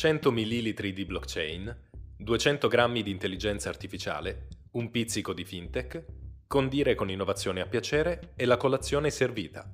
100 0.00 0.32
ml 0.32 0.92
di 0.94 1.04
blockchain, 1.04 1.76
200 2.16 2.68
g 2.68 3.02
di 3.02 3.10
intelligenza 3.10 3.68
artificiale, 3.68 4.46
un 4.70 4.90
pizzico 4.90 5.34
di 5.34 5.44
fintech, 5.44 6.04
condire 6.46 6.94
con 6.94 7.10
innovazione 7.10 7.60
a 7.60 7.66
piacere 7.66 8.32
e 8.34 8.46
la 8.46 8.56
colazione 8.56 9.10
servita. 9.10 9.70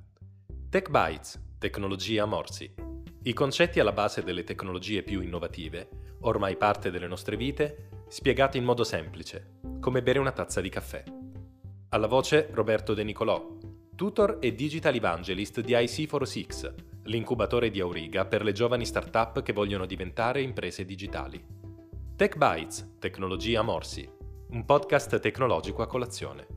Tech 0.69 0.89
Bytes, 0.89 1.55
tecnologia 1.57 2.25
morsi. 2.25 2.69
I 3.23 3.31
concetti 3.31 3.79
alla 3.79 3.93
base 3.93 4.21
delle 4.21 4.43
tecnologie 4.43 5.01
più 5.01 5.21
innovative, 5.21 5.87
ormai 6.19 6.57
parte 6.57 6.91
delle 6.91 7.07
nostre 7.07 7.37
vite, 7.37 7.87
spiegati 8.09 8.57
in 8.57 8.65
modo 8.65 8.83
semplice, 8.83 9.59
come 9.79 10.03
bere 10.03 10.19
una 10.19 10.33
tazza 10.33 10.59
di 10.59 10.67
caffè. 10.67 11.05
Alla 11.87 12.07
voce 12.07 12.49
Roberto 12.51 12.93
De 12.93 13.05
Nicolò, 13.05 13.55
tutor 13.95 14.39
e 14.41 14.53
digital 14.53 14.93
evangelist 14.93 15.61
di 15.61 15.71
IC46, 15.71 16.73
l'incubatore 17.07 17.69
di 17.69 17.79
Auriga 17.79 18.25
per 18.25 18.43
le 18.43 18.51
giovani 18.51 18.85
start-up 18.85 19.41
che 19.41 19.53
vogliono 19.53 19.85
diventare 19.85 20.41
imprese 20.41 20.85
digitali. 20.85 21.43
Tech 22.15 22.35
Bytes, 22.35 22.95
tecnologia 22.99 23.61
morsi, 23.61 24.07
un 24.49 24.65
podcast 24.65 25.19
tecnologico 25.19 25.81
a 25.81 25.87
colazione. 25.87 26.47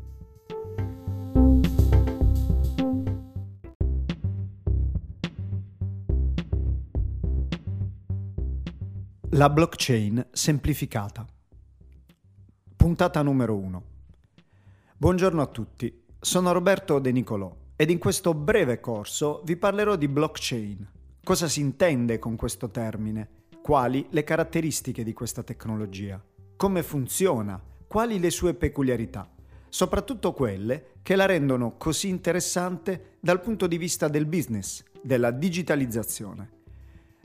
La 9.30 9.48
blockchain 9.48 10.26
semplificata. 10.32 11.24
Puntata 12.74 13.22
numero 13.22 13.56
1. 13.56 13.84
Buongiorno 14.96 15.40
a 15.40 15.46
tutti, 15.46 16.04
sono 16.18 16.50
Roberto 16.50 16.98
De 16.98 17.12
Nicolò 17.12 17.56
ed 17.80 17.88
in 17.88 17.96
questo 17.96 18.34
breve 18.34 18.78
corso 18.78 19.40
vi 19.46 19.56
parlerò 19.56 19.96
di 19.96 20.06
blockchain. 20.06 20.86
Cosa 21.24 21.48
si 21.48 21.60
intende 21.60 22.18
con 22.18 22.36
questo 22.36 22.68
termine? 22.68 23.46
Quali 23.62 24.04
le 24.10 24.22
caratteristiche 24.22 25.02
di 25.02 25.14
questa 25.14 25.42
tecnologia? 25.42 26.22
Come 26.56 26.82
funziona? 26.82 27.58
Quali 27.86 28.20
le 28.20 28.28
sue 28.28 28.52
peculiarità? 28.52 29.26
Soprattutto 29.70 30.34
quelle 30.34 30.96
che 31.00 31.16
la 31.16 31.24
rendono 31.24 31.78
così 31.78 32.08
interessante 32.08 33.16
dal 33.18 33.40
punto 33.40 33.66
di 33.66 33.78
vista 33.78 34.08
del 34.08 34.26
business, 34.26 34.84
della 35.00 35.30
digitalizzazione. 35.30 36.50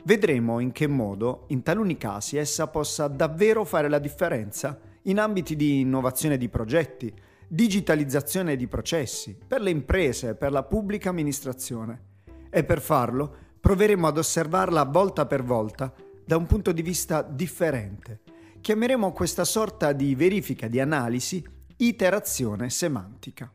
Vedremo 0.06 0.62
in 0.62 0.72
che 0.72 0.88
modo, 0.88 1.47
in 1.47 1.64
taluni 1.64 1.97
casi, 1.97 2.38
essa 2.38 2.67
possa 2.67 3.09
davvero 3.09 3.66
fare 3.66 3.90
la 3.90 4.00
differenza 4.00 4.80
in 5.02 5.19
ambiti 5.19 5.58
di 5.58 5.81
innovazione 5.81 6.38
di 6.38 6.47
progetti, 6.47 7.14
digitalizzazione 7.47 8.55
di 8.55 8.67
processi, 8.67 9.38
per 9.47 9.61
le 9.61 9.69
imprese, 9.69 10.35
per 10.35 10.51
la 10.51 10.63
pubblica 10.63 11.09
amministrazione. 11.09 12.13
E 12.49 12.63
per 12.63 12.81
farlo 12.81 13.35
proveremo 13.59 14.07
ad 14.07 14.17
osservarla 14.17 14.83
volta 14.83 15.25
per 15.25 15.43
volta 15.43 15.93
da 16.25 16.38
un 16.38 16.45
punto 16.45 16.71
di 16.71 16.81
vista 16.81 17.21
differente. 17.21 18.21
Chiameremo 18.61 19.11
questa 19.11 19.43
sorta 19.43 19.91
di 19.91 20.16
verifica 20.16 20.67
di 20.67 20.79
analisi 20.79 21.43
iterazione 21.77 22.69
semantica. 22.69 23.51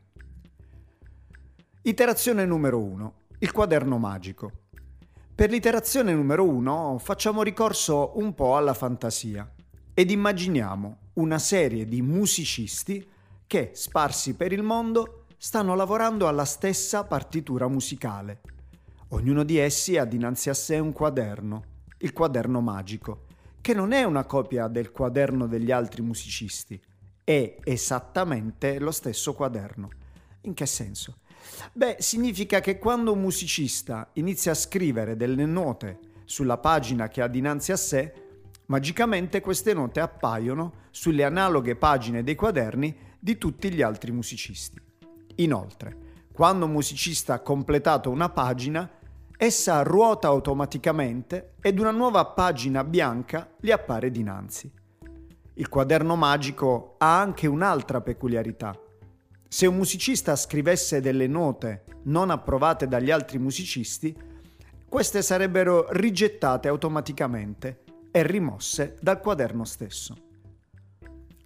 Iterazione 1.81 2.45
numero 2.45 2.79
1. 2.79 3.13
Il 3.39 3.51
quaderno 3.51 3.97
magico. 3.97 4.51
Per 5.33 5.49
l'iterazione 5.49 6.13
numero 6.13 6.47
1 6.47 6.99
facciamo 6.99 7.41
ricorso 7.41 8.11
un 8.19 8.35
po' 8.35 8.55
alla 8.55 8.75
fantasia 8.75 9.51
ed 9.93 10.11
immaginiamo 10.11 10.97
una 11.13 11.39
serie 11.39 11.85
di 11.85 12.01
musicisti 12.01 13.05
che, 13.51 13.71
sparsi 13.73 14.35
per 14.35 14.53
il 14.53 14.63
mondo, 14.63 15.25
stanno 15.37 15.75
lavorando 15.75 16.29
alla 16.29 16.45
stessa 16.45 17.03
partitura 17.03 17.67
musicale. 17.67 18.39
Ognuno 19.09 19.43
di 19.43 19.57
essi 19.57 19.97
ha 19.97 20.05
dinanzi 20.05 20.49
a 20.49 20.53
sé 20.53 20.79
un 20.79 20.93
quaderno, 20.93 21.63
il 21.97 22.13
quaderno 22.13 22.61
magico, 22.61 23.25
che 23.59 23.73
non 23.73 23.91
è 23.91 24.03
una 24.05 24.23
copia 24.23 24.69
del 24.69 24.93
quaderno 24.93 25.47
degli 25.47 25.69
altri 25.69 26.01
musicisti, 26.01 26.81
è 27.25 27.57
esattamente 27.65 28.79
lo 28.79 28.91
stesso 28.91 29.33
quaderno. 29.33 29.89
In 30.43 30.53
che 30.53 30.65
senso? 30.65 31.17
Beh, 31.73 31.97
significa 31.99 32.61
che 32.61 32.79
quando 32.79 33.11
un 33.11 33.19
musicista 33.19 34.11
inizia 34.13 34.53
a 34.53 34.55
scrivere 34.55 35.17
delle 35.17 35.45
note 35.45 35.99
sulla 36.23 36.57
pagina 36.57 37.09
che 37.09 37.21
ha 37.21 37.27
dinanzi 37.27 37.73
a 37.73 37.77
sé, 37.77 38.13
magicamente 38.67 39.41
queste 39.41 39.73
note 39.73 39.99
appaiono 39.99 40.87
sulle 40.89 41.25
analoghe 41.25 41.75
pagine 41.75 42.23
dei 42.23 42.35
quaderni 42.35 43.09
di 43.21 43.37
tutti 43.37 43.71
gli 43.71 43.83
altri 43.83 44.11
musicisti. 44.11 44.81
Inoltre, 45.35 45.95
quando 46.33 46.65
un 46.65 46.71
musicista 46.71 47.35
ha 47.35 47.39
completato 47.41 48.09
una 48.09 48.29
pagina, 48.29 48.89
essa 49.37 49.83
ruota 49.83 50.27
automaticamente 50.27 51.53
ed 51.61 51.77
una 51.77 51.91
nuova 51.91 52.25
pagina 52.25 52.83
bianca 52.83 53.51
gli 53.59 53.69
appare 53.69 54.09
dinanzi. 54.09 54.71
Il 55.53 55.69
quaderno 55.69 56.15
magico 56.15 56.95
ha 56.97 57.19
anche 57.19 57.45
un'altra 57.45 58.01
peculiarità. 58.01 58.75
Se 59.47 59.67
un 59.67 59.75
musicista 59.75 60.35
scrivesse 60.35 60.99
delle 60.99 61.27
note 61.27 61.83
non 62.03 62.31
approvate 62.31 62.87
dagli 62.87 63.11
altri 63.11 63.37
musicisti, 63.37 64.15
queste 64.89 65.21
sarebbero 65.21 65.85
rigettate 65.91 66.67
automaticamente 66.67 67.83
e 68.09 68.23
rimosse 68.23 68.97
dal 68.99 69.19
quaderno 69.19 69.63
stesso. 69.63 70.29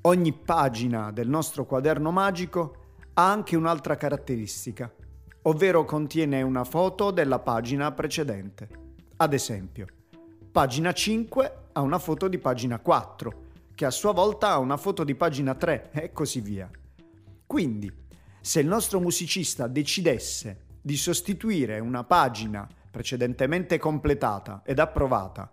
Ogni 0.06 0.34
pagina 0.34 1.12
del 1.12 1.28
nostro 1.28 1.66
quaderno 1.66 2.12
magico 2.12 2.76
ha 3.16 3.32
anche 3.32 3.56
un'altra 3.56 3.96
caratteristica, 3.96 4.94
ovvero 5.44 5.84
contiene 5.84 6.44
una 6.44 6.64
foto 6.64 7.10
della 7.10 7.40
pagina 7.40 7.92
precedente. 7.92 8.70
Ad 9.16 9.34
esempio, 9.34 9.88
pagina 10.52 10.92
5 10.94 11.58
ha 11.72 11.82
una 11.82 11.98
foto 11.98 12.28
di 12.28 12.38
pagina 12.38 12.78
4, 12.78 13.42
che 13.74 13.86
a 13.86 13.90
sua 13.90 14.12
volta 14.12 14.50
ha 14.50 14.60
una 14.60 14.78
foto 14.78 15.04
di 15.04 15.16
pagina 15.16 15.56
3 15.56 15.90
e 15.92 16.12
così 16.12 16.40
via. 16.40 16.70
Quindi, 17.48 17.92
se 18.40 18.60
il 18.60 18.68
nostro 18.68 19.00
musicista 19.00 19.66
decidesse 19.66 20.66
di 20.84 20.98
sostituire 20.98 21.80
una 21.80 22.04
pagina 22.04 22.68
precedentemente 22.92 23.80
completata 23.80 24.62
ed 24.64 24.78
approvata, 24.78 25.52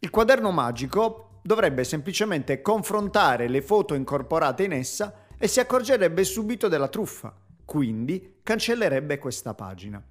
il 0.00 0.10
quaderno 0.10 0.50
magico 0.50 1.29
dovrebbe 1.42 1.84
semplicemente 1.84 2.60
confrontare 2.60 3.48
le 3.48 3.62
foto 3.62 3.94
incorporate 3.94 4.64
in 4.64 4.72
essa 4.72 5.26
e 5.38 5.48
si 5.48 5.60
accorgerebbe 5.60 6.24
subito 6.24 6.68
della 6.68 6.88
truffa, 6.88 7.34
quindi 7.64 8.38
cancellerebbe 8.42 9.18
questa 9.18 9.54
pagina. 9.54 10.02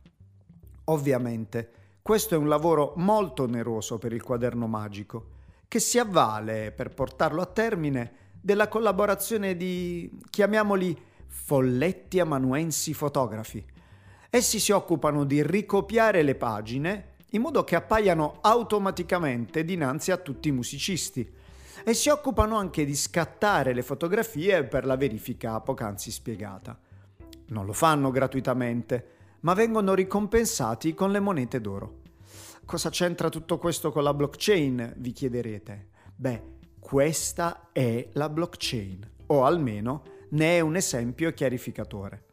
Ovviamente, 0.86 1.72
questo 2.02 2.34
è 2.34 2.38
un 2.38 2.48
lavoro 2.48 2.94
molto 2.96 3.44
oneroso 3.44 3.98
per 4.00 4.14
il 4.14 4.24
quaderno 4.24 4.68
magico, 4.68 5.38
che 5.68 5.80
si 5.80 6.00
avvale 6.00 6.72
per 6.72 6.92
portarlo 6.92 7.42
a 7.42 7.46
termine 7.46 8.14
della 8.42 8.68
collaborazione 8.68 9.56
di, 9.56 10.10
chiamiamoli, 10.30 10.98
folletti 11.28 12.20
amanuensi 12.20 12.94
fotografi. 12.94 13.64
Essi 14.32 14.60
si 14.60 14.72
occupano 14.72 15.26
di 15.26 15.44
ricopiare 15.44 16.24
le 16.24 16.36
pagine 16.36 17.09
in 17.32 17.42
modo 17.42 17.64
che 17.64 17.76
appaiano 17.76 18.38
automaticamente 18.42 19.64
dinanzi 19.64 20.12
a 20.12 20.18
tutti 20.18 20.50
i 20.50 20.54
musicisti 20.54 21.38
e 21.84 21.94
si 21.94 22.10
occupano 22.10 22.58
anche 22.58 22.86
di 22.86 22.96
scattare 22.96 23.74
le 23.74 23.84
fotografie 23.84 24.64
per 24.64 24.86
la 24.86 24.98
verifica 24.98 25.60
poc'anzi 25.60 26.12
spiegata. 26.12 26.78
Non 27.48 27.66
lo 27.66 27.74
fanno 27.74 28.12
gratuitamente, 28.12 29.08
ma 29.42 29.54
vengono 29.54 29.94
ricompensati 29.94 30.94
con 30.94 31.12
le 31.12 31.20
monete 31.20 31.62
d'oro. 31.62 32.02
Cosa 32.66 32.90
c'entra 32.90 33.30
tutto 33.30 33.58
questo 33.58 33.92
con 33.92 34.04
la 34.04 34.14
blockchain? 34.14 34.94
vi 34.98 35.12
chiederete. 35.12 35.88
Beh, 36.16 36.44
questa 36.80 37.70
è 37.72 38.10
la 38.14 38.30
blockchain, 38.30 39.10
o 39.28 39.46
almeno 39.46 40.04
ne 40.32 40.58
è 40.58 40.60
un 40.60 40.76
esempio 40.76 41.34
chiarificatore. 41.34 42.26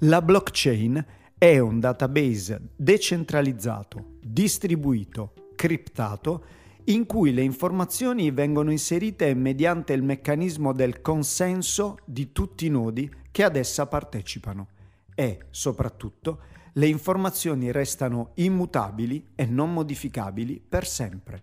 La 0.00 0.20
blockchain 0.20 1.04
è 1.38 1.58
un 1.58 1.80
database 1.80 2.70
decentralizzato, 2.76 4.16
distribuito, 4.22 5.34
criptato, 5.54 6.44
in 6.84 7.04
cui 7.04 7.34
le 7.34 7.42
informazioni 7.42 8.30
vengono 8.30 8.70
inserite 8.70 9.34
mediante 9.34 9.92
il 9.92 10.02
meccanismo 10.02 10.72
del 10.72 11.02
consenso 11.02 11.98
di 12.06 12.32
tutti 12.32 12.66
i 12.66 12.70
nodi 12.70 13.10
che 13.30 13.42
ad 13.42 13.56
essa 13.56 13.86
partecipano 13.86 14.68
e, 15.14 15.40
soprattutto, 15.50 16.40
le 16.72 16.86
informazioni 16.86 17.70
restano 17.70 18.30
immutabili 18.34 19.32
e 19.34 19.44
non 19.44 19.74
modificabili 19.74 20.64
per 20.66 20.86
sempre. 20.86 21.42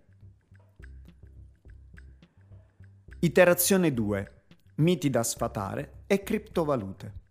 Iterazione 3.19 3.94
2. 3.94 4.31
Miti 4.75 5.10
da 5.12 5.22
sfatare 5.22 6.04
e 6.07 6.24
criptovalute. 6.24 7.22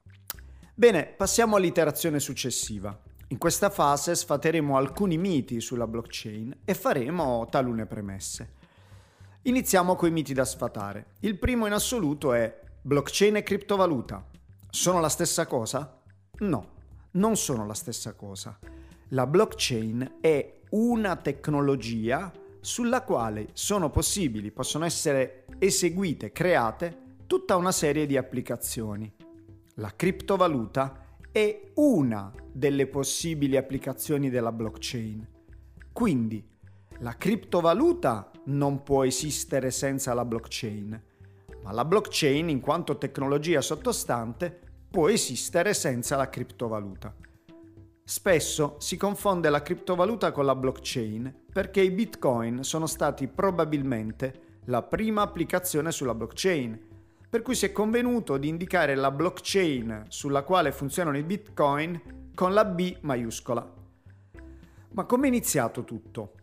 Bene, 0.82 1.05
passiamo 1.05 1.55
all'iterazione 1.55 2.19
successiva. 2.19 2.99
In 3.29 3.38
questa 3.38 3.70
fase 3.70 4.17
sfateremo 4.17 4.76
alcuni 4.76 5.17
miti 5.17 5.61
sulla 5.61 5.87
blockchain 5.87 6.62
e 6.64 6.75
faremo 6.75 7.46
talune 7.49 7.87
premesse. 7.87 8.55
Iniziamo 9.43 9.94
con 9.94 10.08
i 10.08 10.11
miti 10.11 10.34
da 10.34 10.44
sfatare. 10.44 11.12
Il 11.20 11.38
primo 11.38 11.67
in 11.67 11.73
assoluto 11.73 12.32
è 12.32 12.62
blockchain 12.82 13.37
e 13.37 13.43
criptovaluta. 13.44 14.26
Sono 14.70 14.99
la 14.99 15.08
stessa 15.08 15.46
cosa? 15.46 16.00
No, 16.38 16.69
non 17.12 17.37
sono 17.37 17.64
la 17.64 17.75
stessa 17.75 18.14
cosa. 18.14 18.58
La 19.11 19.29
blockchain 19.29 20.17
è 20.20 20.62
una 20.70 21.14
tecnologia 21.14 22.32
sulla 22.61 23.02
quale 23.02 23.50
sono 23.52 23.88
possibili, 23.88 24.50
possono 24.50 24.84
essere 24.84 25.44
eseguite, 25.61 26.32
create 26.32 27.20
tutta 27.29 27.55
una 27.55 27.70
serie 27.70 28.05
di 28.05 28.17
applicazioni. 28.17 29.22
La 29.82 29.96
criptovaluta 29.96 31.17
è 31.32 31.73
una 31.75 32.32
delle 32.52 32.87
possibili 32.87 33.56
applicazioni 33.56 34.31
della 34.31 34.52
blockchain. 34.52 35.29
Quindi 35.93 36.49
la 37.00 37.17
criptovaluta 37.17 38.31
non 38.44 38.84
può 38.84 39.02
esistere 39.02 39.73
senza 39.73 40.14
la 40.14 40.25
blockchain, 40.25 41.02
ma 41.64 41.73
la 41.73 41.84
blockchain 41.84 42.49
in 42.49 42.61
quanto 42.61 42.96
tecnologia 42.96 43.61
sottostante 43.61 44.56
può 44.88 45.08
esistere 45.08 45.75
senza 45.75 46.14
la 46.14 46.29
criptovaluta. 46.29 47.12
Spesso 48.05 48.76
si 48.79 48.96
confonde 48.96 49.50
la 49.50 49.62
criptovaluta 49.62 50.31
con 50.31 50.44
la 50.44 50.55
blockchain 50.55 51.46
perché 51.52 51.81
i 51.81 51.90
bitcoin 51.90 52.62
sono 52.62 52.87
stati 52.87 53.26
probabilmente 53.26 54.61
la 54.67 54.84
prima 54.84 55.23
applicazione 55.23 55.90
sulla 55.90 56.14
blockchain, 56.14 56.90
per 57.32 57.40
cui 57.40 57.55
si 57.55 57.64
è 57.64 57.73
convenuto 57.73 58.37
di 58.37 58.49
indicare 58.49 58.94
la 58.94 59.11
blockchain 59.11 60.05
sulla 60.08 60.43
quale 60.43 60.70
funzionano 60.70 61.17
i 61.17 61.23
bitcoin 61.23 62.31
con 62.34 62.52
la 62.52 62.67
B 62.67 62.99
maiuscola. 63.00 63.73
Ma 64.90 65.05
come 65.05 65.25
è 65.25 65.29
iniziato 65.29 65.82
tutto? 65.82 66.34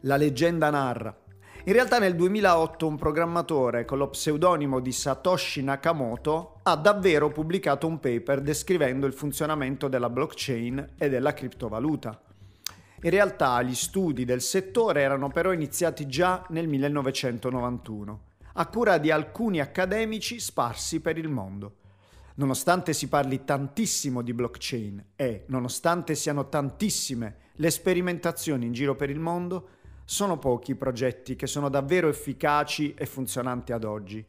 La 0.00 0.16
leggenda 0.16 0.68
narra 0.68 1.18
in 1.64 1.72
realtà 1.72 1.98
nel 1.98 2.14
2008 2.14 2.86
un 2.86 2.96
programmatore 2.96 3.86
con 3.86 3.96
lo 3.96 4.10
pseudonimo 4.10 4.80
di 4.80 4.92
Satoshi 4.92 5.62
Nakamoto 5.62 6.60
ha 6.64 6.76
davvero 6.76 7.30
pubblicato 7.30 7.86
un 7.86 7.98
paper 7.98 8.42
descrivendo 8.42 9.06
il 9.06 9.14
funzionamento 9.14 9.88
della 9.88 10.10
blockchain 10.10 10.90
e 10.98 11.08
della 11.08 11.32
criptovaluta. 11.32 12.20
In 13.00 13.10
realtà 13.10 13.62
gli 13.62 13.74
studi 13.74 14.26
del 14.26 14.42
settore 14.42 15.00
erano 15.00 15.30
però 15.30 15.54
iniziati 15.54 16.06
già 16.06 16.44
nel 16.50 16.68
1991, 16.68 18.20
a 18.58 18.66
cura 18.66 18.96
di 18.98 19.10
alcuni 19.10 19.60
accademici 19.60 20.40
sparsi 20.40 21.00
per 21.00 21.18
il 21.18 21.28
mondo. 21.28 21.76
Nonostante 22.36 22.92
si 22.92 23.08
parli 23.08 23.44
tantissimo 23.44 24.22
di 24.22 24.32
blockchain 24.32 25.04
e 25.16 25.44
nonostante 25.48 26.14
siano 26.14 26.48
tantissime 26.48 27.36
le 27.54 27.70
sperimentazioni 27.70 28.66
in 28.66 28.72
giro 28.72 28.94
per 28.94 29.10
il 29.10 29.18
mondo, 29.18 29.68
sono 30.04 30.38
pochi 30.38 30.70
i 30.70 30.76
progetti 30.76 31.36
che 31.36 31.46
sono 31.46 31.68
davvero 31.68 32.08
efficaci 32.08 32.94
e 32.94 33.06
funzionanti 33.06 33.72
ad 33.72 33.84
oggi. 33.84 34.24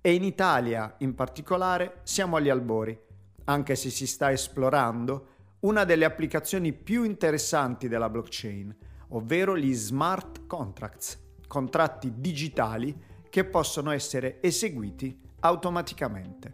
E 0.00 0.14
in 0.14 0.24
Italia, 0.24 0.94
in 0.98 1.14
particolare, 1.14 2.00
siamo 2.02 2.36
agli 2.36 2.48
albori, 2.48 2.96
anche 3.44 3.74
se 3.74 3.90
si 3.90 4.06
sta 4.06 4.30
esplorando 4.30 5.28
una 5.60 5.84
delle 5.84 6.04
applicazioni 6.04 6.72
più 6.72 7.04
interessanti 7.04 7.88
della 7.88 8.10
blockchain, 8.10 8.76
ovvero 9.10 9.56
gli 9.56 9.72
smart 9.72 10.46
contracts, 10.46 11.20
contratti 11.46 12.12
digitali 12.16 13.10
che 13.32 13.46
possono 13.46 13.92
essere 13.92 14.42
eseguiti 14.42 15.18
automaticamente. 15.40 16.52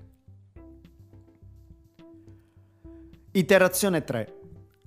Iterazione 3.33 4.05
3. 4.05 4.35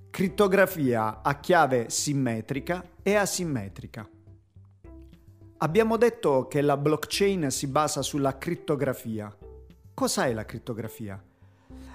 Crittografia 0.08 1.20
a 1.20 1.38
chiave 1.38 1.90
simmetrica 1.90 2.82
e 3.02 3.14
asimmetrica. 3.16 4.08
Abbiamo 5.58 5.98
detto 5.98 6.48
che 6.48 6.62
la 6.62 6.78
blockchain 6.78 7.50
si 7.50 7.66
basa 7.66 8.00
sulla 8.00 8.38
crittografia. 8.38 9.36
Cos'è 9.92 10.32
la 10.32 10.46
crittografia? 10.46 11.22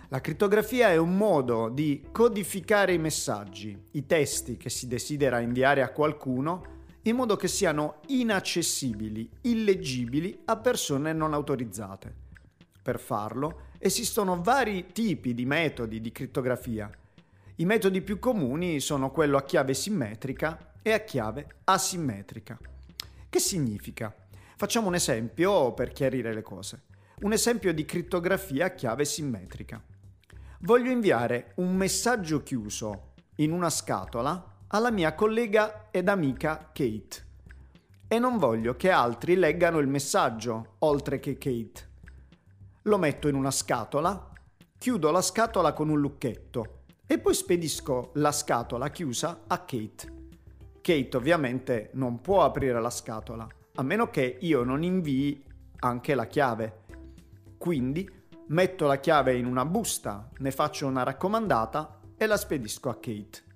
La 0.09 0.21
crittografia 0.21 0.89
è 0.89 0.97
un 0.97 1.17
modo 1.17 1.69
di 1.69 2.05
codificare 2.11 2.93
i 2.93 2.99
messaggi, 2.99 3.75
i 3.93 4.05
testi 4.05 4.57
che 4.57 4.69
si 4.69 4.85
desidera 4.85 5.39
inviare 5.39 5.81
a 5.81 5.89
qualcuno, 5.89 6.76
in 7.07 7.15
modo 7.15 7.35
che 7.35 7.47
siano 7.47 8.01
inaccessibili, 8.07 9.29
illeggibili 9.41 10.41
a 10.45 10.57
persone 10.57 11.13
non 11.13 11.33
autorizzate. 11.33 12.13
Per 12.81 12.99
farlo 12.99 13.61
esistono 13.79 14.41
vari 14.41 14.87
tipi 14.91 15.33
di 15.33 15.45
metodi 15.45 15.99
di 15.99 16.11
crittografia 16.11 16.89
i 17.59 17.65
metodi 17.65 18.03
più 18.03 18.19
comuni 18.19 18.79
sono 18.79 19.09
quello 19.09 19.35
a 19.35 19.43
chiave 19.43 19.73
simmetrica 19.73 20.73
e 20.83 20.91
a 20.93 20.99
chiave 20.99 21.47
asimmetrica. 21.63 22.55
Che 23.27 23.39
significa? 23.39 24.15
Facciamo 24.55 24.89
un 24.89 24.93
esempio 24.93 25.73
per 25.73 25.91
chiarire 25.91 26.35
le 26.35 26.43
cose. 26.43 26.83
Un 27.21 27.33
esempio 27.33 27.73
di 27.73 27.83
crittografia 27.83 28.67
a 28.67 28.75
chiave 28.75 29.05
simmetrica. 29.05 29.83
Voglio 30.59 30.91
inviare 30.91 31.53
un 31.55 31.75
messaggio 31.75 32.43
chiuso 32.43 33.13
in 33.37 33.51
una 33.51 33.71
scatola 33.71 34.56
alla 34.69 34.91
mia 34.91 35.15
collega 35.15 35.87
ed 35.91 36.09
amica 36.09 36.71
Kate. 36.73 37.25
E 38.07 38.19
non 38.19 38.37
voglio 38.37 38.75
che 38.75 38.89
altri 38.89 39.35
leggano 39.35 39.79
il 39.79 39.87
messaggio, 39.87 40.75
oltre 40.79 41.19
che 41.19 41.37
Kate. 41.37 41.89
Lo 42.83 42.97
metto 42.97 43.27
in 43.27 43.35
una 43.35 43.51
scatola, 43.51 44.29
chiudo 44.77 45.11
la 45.11 45.21
scatola 45.21 45.73
con 45.73 45.89
un 45.89 45.99
lucchetto 45.99 46.83
e 47.05 47.19
poi 47.19 47.33
spedisco 47.33 48.11
la 48.15 48.31
scatola 48.31 48.89
chiusa 48.89 49.43
a 49.47 49.59
Kate. 49.59 50.15
Kate 50.81 51.17
ovviamente 51.17 51.89
non 51.93 52.21
può 52.21 52.43
aprire 52.43 52.79
la 52.81 52.89
scatola, 52.89 53.47
a 53.75 53.83
meno 53.83 54.09
che 54.09 54.37
io 54.41 54.63
non 54.63 54.83
invii 54.83 55.43
anche 55.79 56.15
la 56.15 56.27
chiave. 56.27 56.83
Quindi 57.57 58.09
metto 58.47 58.85
la 58.85 58.99
chiave 58.99 59.35
in 59.35 59.45
una 59.45 59.65
busta, 59.65 60.29
ne 60.37 60.51
faccio 60.51 60.87
una 60.87 61.03
raccomandata 61.03 61.99
e 62.17 62.25
la 62.25 62.37
spedisco 62.37 62.89
a 62.89 62.95
Kate. 62.95 63.46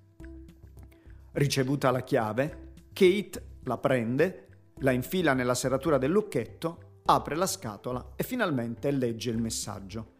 Ricevuta 1.32 1.90
la 1.90 2.02
chiave, 2.02 2.72
Kate 2.92 3.42
la 3.64 3.78
prende, 3.78 4.48
la 4.80 4.90
infila 4.90 5.32
nella 5.32 5.54
serratura 5.54 5.96
del 5.96 6.10
lucchetto, 6.10 7.00
apre 7.06 7.36
la 7.36 7.46
scatola 7.46 8.12
e 8.16 8.22
finalmente 8.22 8.90
legge 8.90 9.30
il 9.30 9.38
messaggio. 9.38 10.14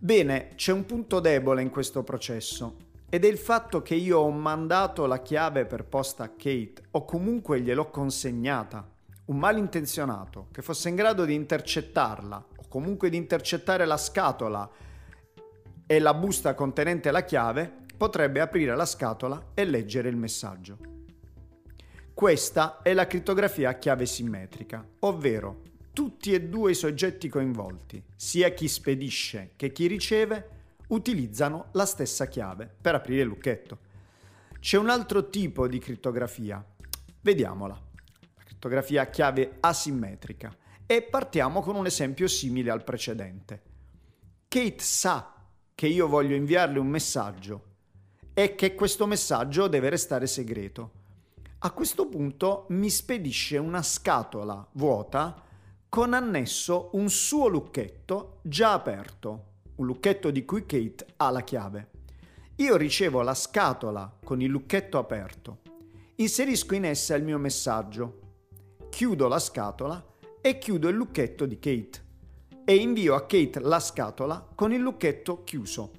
Bene, 0.00 0.48
c'è 0.54 0.72
un 0.72 0.86
punto 0.86 1.20
debole 1.20 1.60
in 1.60 1.68
questo 1.68 2.02
processo 2.02 2.76
ed 3.10 3.26
è 3.26 3.28
il 3.28 3.36
fatto 3.36 3.82
che 3.82 3.94
io 3.94 4.20
ho 4.20 4.30
mandato 4.30 5.04
la 5.04 5.20
chiave 5.20 5.66
per 5.66 5.84
posta 5.84 6.24
a 6.24 6.30
Kate 6.30 6.84
o 6.92 7.04
comunque 7.04 7.60
gliel'ho 7.60 7.90
consegnata. 7.90 8.90
Un 9.26 9.36
malintenzionato 9.36 10.48
che 10.50 10.62
fosse 10.62 10.88
in 10.88 10.94
grado 10.94 11.26
di 11.26 11.34
intercettarla 11.34 12.46
o 12.56 12.64
comunque 12.68 13.10
di 13.10 13.18
intercettare 13.18 13.84
la 13.84 13.98
scatola 13.98 14.68
e 15.86 15.98
la 15.98 16.14
busta 16.14 16.54
contenente 16.54 17.10
la 17.10 17.24
chiave 17.24 17.81
potrebbe 18.02 18.40
aprire 18.40 18.74
la 18.74 18.84
scatola 18.84 19.50
e 19.54 19.64
leggere 19.64 20.08
il 20.08 20.16
messaggio. 20.16 20.76
Questa 22.12 22.82
è 22.82 22.94
la 22.94 23.06
crittografia 23.06 23.68
a 23.68 23.74
chiave 23.74 24.06
simmetrica, 24.06 24.84
ovvero 24.98 25.62
tutti 25.92 26.32
e 26.32 26.42
due 26.48 26.72
i 26.72 26.74
soggetti 26.74 27.28
coinvolti, 27.28 28.02
sia 28.16 28.48
chi 28.48 28.66
spedisce 28.66 29.52
che 29.54 29.70
chi 29.70 29.86
riceve, 29.86 30.48
utilizzano 30.88 31.68
la 31.74 31.86
stessa 31.86 32.26
chiave 32.26 32.68
per 32.80 32.96
aprire 32.96 33.22
il 33.22 33.28
lucchetto. 33.28 33.78
C'è 34.58 34.78
un 34.78 34.88
altro 34.88 35.30
tipo 35.30 35.68
di 35.68 35.78
crittografia. 35.78 36.60
Vediamola. 37.20 37.80
La 38.34 38.42
crittografia 38.42 39.02
a 39.02 39.10
chiave 39.10 39.58
asimmetrica. 39.60 40.52
E 40.86 41.02
partiamo 41.02 41.60
con 41.60 41.76
un 41.76 41.86
esempio 41.86 42.26
simile 42.26 42.72
al 42.72 42.82
precedente. 42.82 43.62
Kate 44.48 44.82
sa 44.82 45.34
che 45.72 45.86
io 45.86 46.08
voglio 46.08 46.34
inviarle 46.34 46.80
un 46.80 46.88
messaggio 46.88 47.70
e 48.34 48.54
che 48.54 48.74
questo 48.74 49.06
messaggio 49.06 49.68
deve 49.68 49.90
restare 49.90 50.26
segreto. 50.26 51.00
A 51.58 51.70
questo 51.70 52.08
punto 52.08 52.66
mi 52.70 52.90
spedisce 52.90 53.56
una 53.58 53.82
scatola 53.82 54.66
vuota 54.72 55.42
con 55.88 56.14
annesso 56.14 56.88
un 56.94 57.08
suo 57.10 57.48
lucchetto 57.48 58.38
già 58.42 58.72
aperto, 58.72 59.44
un 59.76 59.86
lucchetto 59.86 60.30
di 60.30 60.44
cui 60.44 60.64
Kate 60.64 61.06
ha 61.16 61.30
la 61.30 61.42
chiave. 61.42 61.90
Io 62.56 62.76
ricevo 62.76 63.22
la 63.22 63.34
scatola 63.34 64.18
con 64.24 64.40
il 64.40 64.48
lucchetto 64.48 64.98
aperto, 64.98 65.60
inserisco 66.16 66.74
in 66.74 66.84
essa 66.84 67.14
il 67.14 67.24
mio 67.24 67.38
messaggio, 67.38 68.20
chiudo 68.88 69.28
la 69.28 69.38
scatola 69.38 70.04
e 70.40 70.58
chiudo 70.58 70.88
il 70.88 70.96
lucchetto 70.96 71.46
di 71.46 71.58
Kate 71.58 72.00
e 72.64 72.74
invio 72.74 73.14
a 73.14 73.26
Kate 73.26 73.60
la 73.60 73.80
scatola 73.80 74.48
con 74.54 74.72
il 74.72 74.80
lucchetto 74.80 75.44
chiuso. 75.44 75.92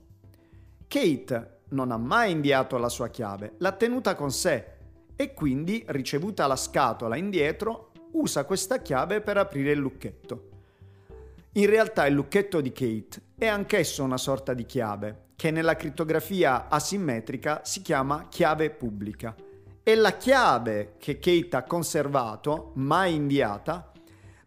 Kate 0.88 1.62
non 1.74 1.92
ha 1.92 1.98
mai 1.98 2.32
inviato 2.32 2.78
la 2.78 2.90
sua 2.90 3.10
chiave, 3.10 3.54
l'ha 3.58 3.74
tenuta 3.74 4.16
con 4.16 4.32
sé 4.32 4.66
e 5.16 5.34
quindi, 5.34 5.84
ricevuta 5.88 6.48
la 6.48 6.56
scatola 6.56 7.16
indietro, 7.16 7.92
usa 8.14 8.46
questa 8.46 8.82
chiave 8.82 9.22
per 9.22 9.38
aprire 9.38 9.72
il 9.72 9.80
lucchetto. 9.80 10.50
In 11.54 11.68
realtà 11.68 12.08
il 12.08 12.16
lucchetto 12.16 12.62
di 12.62 12.72
Kate 12.72 13.22
è 13.38 13.46
anch'esso 13.46 14.04
una 14.04 14.18
sorta 14.18 14.54
di 14.54 14.66
chiave, 14.66 15.26
che 15.36 15.52
nella 15.52 15.76
crittografia 15.76 16.68
asimmetrica 16.70 17.62
si 17.64 17.82
chiama 17.82 18.28
chiave 18.30 18.70
pubblica. 18.72 19.36
E 19.84 19.96
la 19.96 20.16
chiave 20.18 20.96
che 20.98 21.20
Kate 21.20 21.56
ha 21.56 21.64
conservato, 21.64 22.72
mai 22.76 23.14
inviata, 23.14 23.92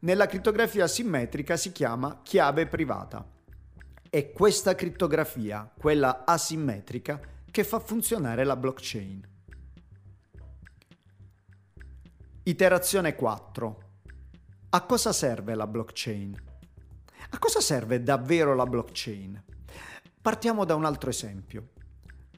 nella 0.00 0.26
crittografia 0.26 0.86
simmetrica 0.86 1.56
si 1.56 1.72
chiama 1.72 2.20
chiave 2.22 2.66
privata. 2.66 3.35
È 4.16 4.32
questa 4.32 4.74
crittografia, 4.74 5.70
quella 5.76 6.24
asimmetrica, 6.24 7.20
che 7.50 7.64
fa 7.64 7.78
funzionare 7.78 8.44
la 8.44 8.56
blockchain. 8.56 9.28
Iterazione 12.44 13.14
4. 13.14 13.80
A 14.70 14.82
cosa 14.86 15.12
serve 15.12 15.54
la 15.54 15.66
blockchain? 15.66 16.34
A 17.28 17.38
cosa 17.38 17.60
serve 17.60 18.02
davvero 18.02 18.54
la 18.54 18.64
blockchain? 18.64 19.44
Partiamo 20.22 20.64
da 20.64 20.74
un 20.74 20.86
altro 20.86 21.10
esempio. 21.10 21.72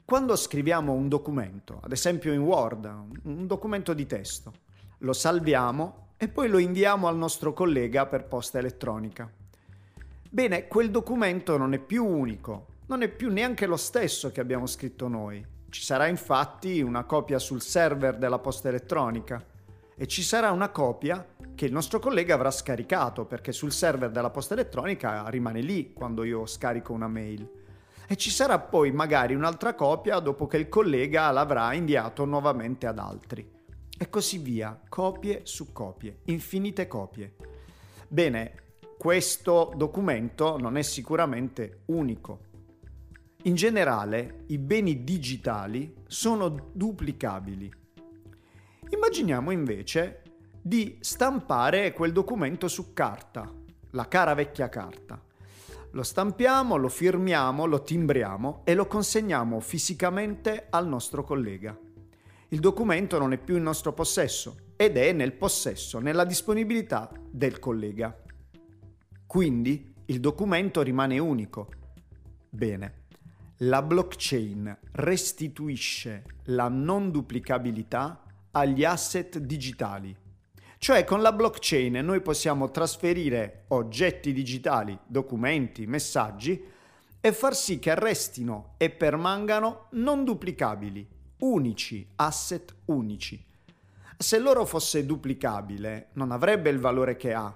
Quando 0.03 0.35
scriviamo 0.35 0.91
un 0.91 1.07
documento, 1.07 1.79
ad 1.81 1.93
esempio 1.93 2.33
in 2.33 2.41
Word, 2.41 2.93
un 3.23 3.47
documento 3.47 3.93
di 3.93 4.05
testo, 4.05 4.51
lo 4.97 5.13
salviamo 5.13 6.15
e 6.17 6.27
poi 6.27 6.49
lo 6.49 6.57
inviamo 6.57 7.07
al 7.07 7.15
nostro 7.15 7.53
collega 7.53 8.05
per 8.05 8.25
posta 8.25 8.57
elettronica. 8.57 9.38
Bene, 10.31 10.67
quel 10.67 10.91
documento 10.91 11.57
non 11.57 11.73
è 11.73 11.79
più 11.79 12.05
unico, 12.05 12.67
non 12.85 13.01
è 13.01 13.09
più 13.09 13.31
neanche 13.31 13.65
lo 13.65 13.77
stesso 13.77 14.31
che 14.31 14.39
abbiamo 14.39 14.67
scritto 14.67 15.07
noi. 15.07 15.43
Ci 15.69 15.81
sarà 15.81 16.05
infatti 16.05 16.81
una 16.81 17.03
copia 17.03 17.39
sul 17.39 17.63
server 17.63 18.15
della 18.15 18.37
posta 18.37 18.67
elettronica 18.67 19.43
e 19.95 20.05
ci 20.05 20.21
sarà 20.21 20.51
una 20.51 20.69
copia 20.69 21.25
che 21.55 21.65
il 21.65 21.71
nostro 21.71 21.97
collega 21.97 22.35
avrà 22.35 22.51
scaricato 22.51 23.25
perché 23.25 23.51
sul 23.51 23.71
server 23.71 24.11
della 24.11 24.29
posta 24.29 24.53
elettronica 24.53 25.27
rimane 25.29 25.61
lì 25.61 25.93
quando 25.93 26.23
io 26.23 26.45
scarico 26.45 26.93
una 26.93 27.07
mail. 27.07 27.49
E 28.07 28.15
ci 28.15 28.29
sarà 28.29 28.59
poi 28.59 28.91
magari 28.91 29.33
un'altra 29.33 29.73
copia 29.73 30.19
dopo 30.19 30.45
che 30.45 30.57
il 30.57 30.69
collega 30.69 31.31
l'avrà 31.31 31.73
inviato 31.73 32.25
nuovamente 32.25 32.85
ad 32.85 32.99
altri. 32.99 33.51
E 33.97 34.09
così 34.11 34.37
via, 34.37 34.79
copie 34.87 35.41
su 35.41 35.71
copie, 35.71 36.19
infinite 36.25 36.87
copie. 36.87 37.35
Bene, 38.07 38.67
questo 38.99 39.71
documento 39.75 40.59
non 40.59 40.75
è 40.77 40.83
sicuramente 40.83 41.83
unico. 41.85 42.47
In 43.43 43.55
generale, 43.55 44.43
i 44.49 44.57
beni 44.57 45.05
digitali 45.05 46.03
sono 46.05 46.69
duplicabili 46.73 47.77
Immaginiamo 48.91 49.51
invece 49.51 50.23
di 50.61 50.97
stampare 50.99 51.93
quel 51.93 52.11
documento 52.11 52.67
su 52.67 52.91
carta, 52.93 53.53
la 53.91 54.07
cara 54.07 54.33
vecchia 54.33 54.67
carta. 54.67 55.23
Lo 55.91 56.01
stampiamo, 56.01 56.75
lo 56.75 56.89
firmiamo, 56.89 57.65
lo 57.65 57.83
timbriamo 57.83 58.61
e 58.63 58.73
lo 58.73 58.87
consegniamo 58.87 59.59
fisicamente 59.59 60.67
al 60.71 60.87
nostro 60.87 61.23
collega. 61.23 61.77
Il 62.47 62.59
documento 62.59 63.19
non 63.19 63.31
è 63.31 63.37
più 63.37 63.57
in 63.57 63.63
nostro 63.63 63.93
possesso 63.93 64.57
ed 64.75 64.97
è 64.97 65.11
nel 65.11 65.33
possesso, 65.33 65.99
nella 65.99 66.25
disponibilità 66.25 67.11
del 67.29 67.59
collega. 67.59 68.23
Quindi 69.29 69.93
il 70.05 70.19
documento 70.19 70.81
rimane 70.81 71.19
unico. 71.19 71.69
Bene, 72.49 73.03
la 73.57 73.83
blockchain 73.83 74.75
restituisce 74.93 76.23
la 76.45 76.67
non 76.67 77.11
duplicabilità 77.11 78.23
agli 78.49 78.83
asset 78.83 79.37
digitali. 79.37 80.17
Cioè 80.79 81.03
con 81.03 81.21
la 81.21 81.31
blockchain 81.31 82.03
noi 82.03 82.21
possiamo 82.21 82.71
trasferire 82.71 83.65
oggetti 83.67 84.33
digitali, 84.33 84.97
documenti, 85.05 85.85
messaggi 85.85 86.65
e 87.21 87.31
far 87.31 87.53
sì 87.53 87.77
che 87.77 87.93
restino 87.93 88.73
e 88.77 88.89
permangano 88.89 89.89
non 89.91 90.23
duplicabili, 90.23 91.07
unici, 91.41 92.03
asset 92.15 92.75
unici. 92.85 93.45
Se 94.17 94.39
loro 94.39 94.65
fosse 94.65 95.05
duplicabile 95.05 96.07
non 96.13 96.31
avrebbe 96.31 96.71
il 96.71 96.79
valore 96.79 97.15
che 97.15 97.31
ha. 97.31 97.55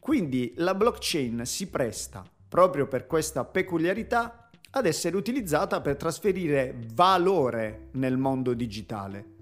Quindi 0.00 0.54
la 0.56 0.74
blockchain 0.74 1.44
si 1.44 1.68
presta, 1.68 2.24
proprio 2.48 2.88
per 2.88 3.06
questa 3.06 3.44
peculiarità, 3.44 4.50
ad 4.70 4.86
essere 4.86 5.16
utilizzata 5.16 5.80
per 5.80 5.94
trasferire 5.96 6.76
valore 6.94 7.90
nel 7.92 8.16
mondo 8.16 8.54
digitale 8.54 9.38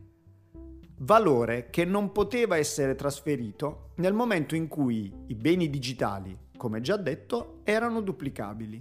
valore 1.01 1.69
che 1.71 1.85
non 1.85 2.13
poteva 2.13 2.57
essere 2.57 2.95
trasferito 2.95 3.91
nel 3.97 4.13
momento 4.13 4.55
in 4.55 4.69
cui 4.69 5.13
i 5.27 5.35
beni 5.35 5.71
digitali, 5.71 6.37
come 6.57 6.81
già 6.81 6.97
detto, 6.97 7.61
erano 7.65 8.01
duplicabili. 8.01 8.81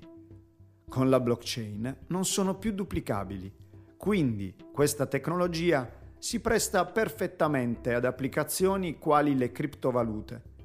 Con 0.88 1.10
la 1.10 1.20
blockchain 1.20 2.06
non 2.08 2.26
sono 2.26 2.56
più 2.56 2.72
duplicabili, 2.72 3.54
quindi 3.98 4.56
questa 4.72 5.06
tecnologia 5.06 5.90
si 6.18 6.40
presta 6.40 6.86
perfettamente 6.86 7.94
ad 7.94 8.06
applicazioni 8.06 8.98
quali 8.98 9.36
le 9.36 9.52
criptovalute. 9.52 10.56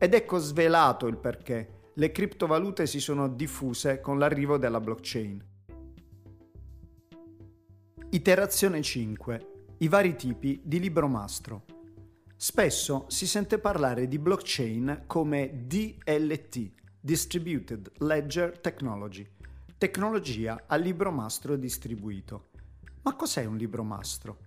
Ed 0.00 0.14
ecco 0.14 0.38
svelato 0.38 1.08
il 1.08 1.16
perché 1.16 1.90
le 1.94 2.12
criptovalute 2.12 2.86
si 2.86 3.00
sono 3.00 3.28
diffuse 3.28 4.00
con 4.00 4.16
l'arrivo 4.16 4.56
della 4.56 4.78
blockchain. 4.78 5.44
Iterazione 8.10 8.80
5 8.80 9.46
i 9.78 9.88
vari 9.88 10.14
tipi 10.14 10.60
di 10.64 10.78
libro 10.78 11.08
mastro. 11.08 11.64
Spesso 12.36 13.06
si 13.08 13.26
sente 13.26 13.58
parlare 13.58 14.06
di 14.06 14.20
blockchain 14.20 15.02
come 15.06 15.64
DLT, 15.66 16.70
Distributed 17.00 17.90
Ledger 17.98 18.56
Technology, 18.60 19.28
tecnologia 19.76 20.62
a 20.68 20.76
libro 20.76 21.10
mastro 21.10 21.56
distribuito. 21.56 22.50
Ma 23.02 23.16
cos'è 23.16 23.44
un 23.44 23.56
libro 23.56 23.82
mastro? 23.82 24.38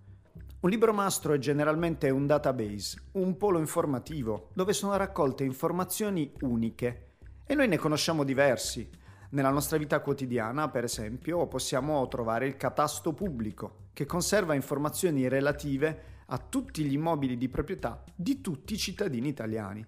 Un 0.62 0.70
libro 0.70 0.94
mastro 0.94 1.34
è 1.34 1.40
generalmente 1.40 2.12
un 2.12 2.28
database, 2.28 3.06
un 3.14 3.36
polo 3.36 3.58
informativo, 3.58 4.50
dove 4.54 4.74
sono 4.74 4.96
raccolte 4.96 5.44
informazioni 5.44 6.32
uniche 6.42 7.14
e 7.48 7.56
noi 7.56 7.68
ne 7.68 7.80
conosciamo 7.80 8.24
diversi, 8.24 8.88
nella 9.32 9.50
nostra 9.50 9.80
vita 9.80 10.02
quotidiana, 10.02 10.70
per 10.70 10.84
esempio, 10.84 11.48
possiamo 11.48 12.08
trovare 12.08 12.46
il 12.46 12.58
catasto 12.58 13.12
pubblico, 13.14 13.88
che 13.92 14.06
conserva 14.06 14.54
informazioni 14.54 15.28
relative 15.28 16.20
a 16.28 16.38
tutti 16.38 16.84
gli 16.84 16.94
immobili 16.94 17.38
di 17.38 17.50
proprietà 17.50 18.04
di 18.14 18.40
tutti 18.40 18.76
i 18.76 18.78
cittadini 18.78 19.30
italiani. 19.30 19.84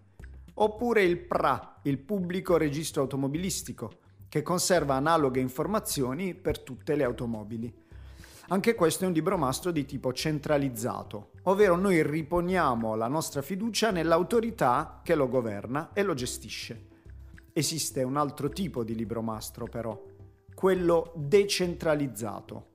Oppure 0.55 1.03
il 1.03 1.19
PRA, 1.19 1.81
il 1.83 1.99
pubblico 1.99 2.57
registro 2.57 3.03
automobilistico, 3.03 3.91
che 4.27 4.41
conserva 4.41 4.95
analoghe 4.95 5.39
informazioni 5.39 6.33
per 6.33 6.57
tutte 6.57 6.95
le 6.95 7.03
automobili. 7.03 7.71
Anche 8.53 8.75
questo 8.75 9.03
è 9.03 9.07
un 9.07 9.13
libro 9.13 9.35
mastro 9.35 9.71
di 9.71 9.83
tipo 9.83 10.13
centralizzato, 10.13 11.31
ovvero 11.45 11.75
noi 11.75 12.03
riponiamo 12.03 12.93
la 12.93 13.07
nostra 13.07 13.41
fiducia 13.41 13.89
nell'autorità 13.89 15.01
che 15.03 15.15
lo 15.15 15.27
governa 15.27 15.89
e 15.91 16.03
lo 16.03 16.13
gestisce. 16.13 16.89
Esiste 17.51 18.03
un 18.03 18.15
altro 18.15 18.49
tipo 18.49 18.83
di 18.83 18.93
libro 18.93 19.23
mastro 19.23 19.65
però, 19.65 19.99
quello 20.53 21.13
decentralizzato. 21.15 22.73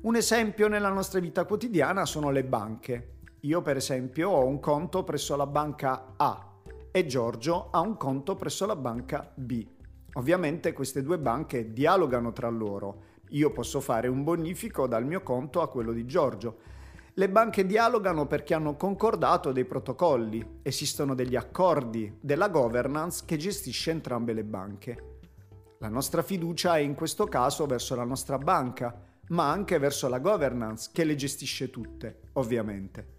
Un 0.00 0.16
esempio 0.16 0.66
nella 0.66 0.88
nostra 0.88 1.20
vita 1.20 1.44
quotidiana 1.44 2.06
sono 2.06 2.30
le 2.30 2.44
banche. 2.44 3.16
Io 3.40 3.60
per 3.60 3.76
esempio 3.76 4.30
ho 4.30 4.46
un 4.46 4.60
conto 4.60 5.04
presso 5.04 5.36
la 5.36 5.46
banca 5.46 6.14
A 6.16 6.54
e 6.90 7.04
Giorgio 7.04 7.68
ha 7.70 7.80
un 7.80 7.98
conto 7.98 8.34
presso 8.34 8.64
la 8.64 8.76
banca 8.76 9.30
B. 9.34 9.66
Ovviamente 10.14 10.72
queste 10.72 11.02
due 11.02 11.18
banche 11.18 11.74
dialogano 11.74 12.32
tra 12.32 12.48
loro. 12.48 13.16
Io 13.30 13.50
posso 13.50 13.80
fare 13.80 14.08
un 14.08 14.24
bonifico 14.24 14.86
dal 14.86 15.04
mio 15.04 15.22
conto 15.22 15.60
a 15.60 15.68
quello 15.68 15.92
di 15.92 16.06
Giorgio 16.06 16.76
le 17.18 17.28
banche 17.28 17.66
dialogano 17.66 18.28
perché 18.28 18.54
hanno 18.54 18.76
concordato 18.76 19.50
dei 19.50 19.64
protocolli, 19.64 20.60
esistono 20.62 21.16
degli 21.16 21.34
accordi 21.34 22.16
della 22.20 22.48
governance 22.48 23.24
che 23.26 23.36
gestisce 23.36 23.90
entrambe 23.90 24.32
le 24.32 24.44
banche. 24.44 25.18
La 25.80 25.88
nostra 25.88 26.22
fiducia 26.22 26.76
è 26.76 26.78
in 26.78 26.94
questo 26.94 27.26
caso 27.26 27.66
verso 27.66 27.96
la 27.96 28.04
nostra 28.04 28.38
banca, 28.38 29.02
ma 29.30 29.50
anche 29.50 29.78
verso 29.78 30.06
la 30.06 30.20
governance 30.20 30.90
che 30.92 31.02
le 31.02 31.16
gestisce 31.16 31.70
tutte, 31.70 32.20
ovviamente. 32.34 33.16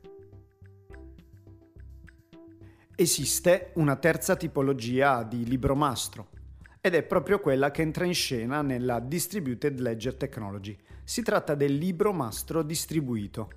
Esiste 2.96 3.72
una 3.76 3.98
terza 3.98 4.38
tipologia 4.38 5.24
di 5.24 5.44
libro 5.44 5.76
mastro 5.76 6.39
ed 6.82 6.96
è 6.96 7.04
proprio 7.04 7.40
quella 7.40 7.72
che 7.72 7.82
entra 7.82 8.06
in 8.06 8.14
scena 8.14 8.62
nella 8.62 9.00
Distributed 9.00 9.80
Ledger 9.80 10.16
Technology. 10.16 10.78
Si 11.04 11.22
tratta 11.22 11.56
del 11.56 11.76
libro 11.76 12.14
mastro 12.14 12.62
distribuito 12.64 13.50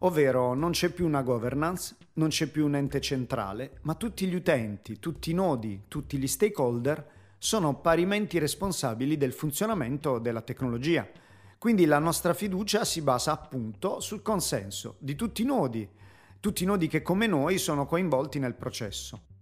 ovvero 0.00 0.54
non 0.54 0.72
c'è 0.72 0.90
più 0.90 1.06
una 1.06 1.22
governance, 1.22 1.96
non 2.14 2.28
c'è 2.28 2.46
più 2.46 2.66
un 2.66 2.74
ente 2.74 3.00
centrale, 3.00 3.78
ma 3.82 3.94
tutti 3.94 4.26
gli 4.26 4.34
utenti, 4.34 4.98
tutti 4.98 5.30
i 5.30 5.34
nodi, 5.34 5.84
tutti 5.88 6.18
gli 6.18 6.26
stakeholder 6.26 7.14
sono 7.38 7.80
parimenti 7.80 8.38
responsabili 8.38 9.16
del 9.16 9.32
funzionamento 9.32 10.18
della 10.18 10.42
tecnologia. 10.42 11.08
Quindi 11.58 11.86
la 11.86 11.98
nostra 11.98 12.34
fiducia 12.34 12.84
si 12.84 13.00
basa 13.00 13.32
appunto 13.32 14.00
sul 14.00 14.22
consenso 14.22 14.96
di 14.98 15.14
tutti 15.14 15.42
i 15.42 15.46
nodi, 15.46 15.88
tutti 16.40 16.64
i 16.64 16.66
nodi 16.66 16.86
che 16.88 17.02
come 17.02 17.26
noi 17.26 17.58
sono 17.58 17.86
coinvolti 17.86 18.38
nel 18.38 18.54
processo 18.54 19.34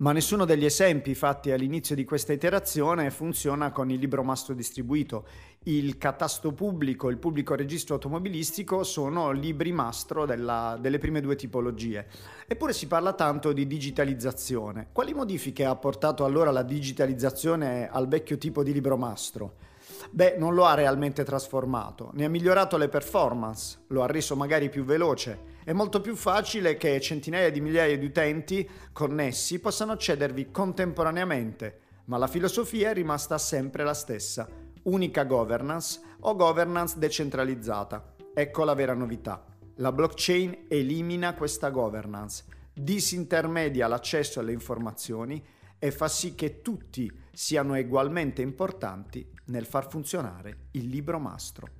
ma 0.00 0.12
nessuno 0.12 0.46
degli 0.46 0.64
esempi 0.64 1.14
fatti 1.14 1.50
all'inizio 1.50 1.94
di 1.94 2.04
questa 2.04 2.32
iterazione 2.32 3.10
funziona 3.10 3.70
con 3.70 3.90
il 3.90 3.98
libro 3.98 4.22
mastro 4.22 4.54
distribuito. 4.54 5.26
Il 5.64 5.98
catasto 5.98 6.52
pubblico 6.52 7.08
e 7.08 7.12
il 7.12 7.18
pubblico 7.18 7.54
registro 7.54 7.96
automobilistico 7.96 8.82
sono 8.82 9.30
libri 9.30 9.72
mastro 9.72 10.24
della, 10.24 10.78
delle 10.80 10.96
prime 10.96 11.20
due 11.20 11.36
tipologie. 11.36 12.06
Eppure 12.46 12.72
si 12.72 12.86
parla 12.86 13.12
tanto 13.12 13.52
di 13.52 13.66
digitalizzazione. 13.66 14.88
Quali 14.90 15.12
modifiche 15.12 15.66
ha 15.66 15.76
portato 15.76 16.24
allora 16.24 16.50
la 16.50 16.62
digitalizzazione 16.62 17.86
al 17.90 18.08
vecchio 18.08 18.38
tipo 18.38 18.62
di 18.62 18.72
libro 18.72 18.96
mastro? 18.96 19.68
Beh, 20.10 20.36
non 20.38 20.54
lo 20.54 20.64
ha 20.64 20.74
realmente 20.74 21.24
trasformato, 21.24 22.10
ne 22.14 22.24
ha 22.24 22.28
migliorato 22.28 22.76
le 22.76 22.88
performance, 22.88 23.84
lo 23.88 24.02
ha 24.02 24.06
reso 24.06 24.36
magari 24.36 24.68
più 24.68 24.84
veloce 24.84 25.58
È 25.64 25.72
molto 25.72 26.00
più 26.00 26.16
facile 26.16 26.76
che 26.76 27.00
centinaia 27.00 27.50
di 27.50 27.60
migliaia 27.60 27.98
di 27.98 28.06
utenti 28.06 28.68
connessi 28.92 29.60
possano 29.60 29.92
accedervi 29.92 30.50
contemporaneamente, 30.50 31.80
ma 32.06 32.16
la 32.16 32.26
filosofia 32.26 32.90
è 32.90 32.94
rimasta 32.94 33.38
sempre 33.38 33.84
la 33.84 33.94
stessa, 33.94 34.48
unica 34.84 35.24
governance 35.24 36.00
o 36.20 36.34
governance 36.34 36.98
decentralizzata. 36.98 38.14
Ecco 38.34 38.64
la 38.64 38.74
vera 38.74 38.94
novità. 38.94 39.44
La 39.76 39.92
blockchain 39.92 40.66
elimina 40.68 41.34
questa 41.34 41.70
governance, 41.70 42.44
disintermedia 42.72 43.86
l'accesso 43.86 44.40
alle 44.40 44.52
informazioni 44.52 45.42
e 45.78 45.90
fa 45.90 46.08
sì 46.08 46.34
che 46.34 46.60
tutti 46.60 47.10
siano 47.32 47.78
ugualmente 47.78 48.42
importanti 48.42 49.26
nel 49.50 49.66
far 49.66 49.88
funzionare 49.88 50.68
il 50.72 50.88
libro 50.88 51.18
mastro. 51.18 51.78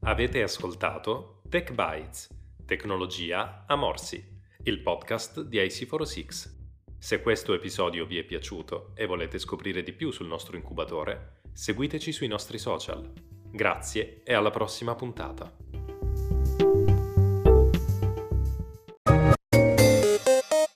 Avete 0.00 0.42
ascoltato 0.42 1.42
Tech 1.48 1.72
Bytes, 1.72 2.28
tecnologia 2.66 3.64
a 3.66 3.76
morsi, 3.76 4.22
il 4.64 4.80
podcast 4.82 5.42
di 5.42 5.58
IC46. 5.58 6.58
Se 6.98 7.22
questo 7.22 7.54
episodio 7.54 8.04
vi 8.04 8.18
è 8.18 8.24
piaciuto 8.24 8.90
e 8.94 9.06
volete 9.06 9.38
scoprire 9.38 9.82
di 9.82 9.92
più 9.92 10.10
sul 10.10 10.26
nostro 10.26 10.56
incubatore, 10.56 11.42
seguiteci 11.52 12.10
sui 12.10 12.26
nostri 12.26 12.58
social. 12.58 13.12
Grazie 13.52 14.22
e 14.24 14.34
alla 14.34 14.50
prossima 14.50 14.94
puntata. 14.96 15.69